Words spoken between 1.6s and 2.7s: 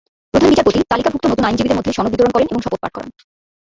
মধ্যে সনদ বিতরণ করেন এবং